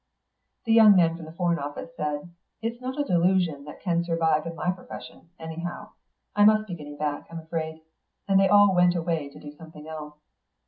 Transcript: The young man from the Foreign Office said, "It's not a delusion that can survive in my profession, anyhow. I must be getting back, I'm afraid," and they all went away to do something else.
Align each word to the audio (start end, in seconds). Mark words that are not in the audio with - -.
The 0.65 0.73
young 0.73 0.95
man 0.95 1.15
from 1.15 1.25
the 1.25 1.31
Foreign 1.31 1.59
Office 1.59 1.95
said, 1.95 2.31
"It's 2.59 2.81
not 2.81 2.99
a 2.99 3.03
delusion 3.03 3.65
that 3.65 3.81
can 3.81 4.03
survive 4.03 4.47
in 4.47 4.55
my 4.55 4.71
profession, 4.71 5.29
anyhow. 5.37 5.91
I 6.35 6.43
must 6.43 6.65
be 6.67 6.73
getting 6.73 6.97
back, 6.97 7.27
I'm 7.29 7.37
afraid," 7.37 7.81
and 8.27 8.39
they 8.39 8.47
all 8.49 8.73
went 8.73 8.95
away 8.95 9.29
to 9.29 9.39
do 9.39 9.51
something 9.51 9.87
else. 9.87 10.15